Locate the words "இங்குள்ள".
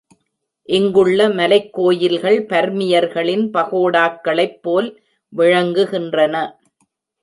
0.69-1.29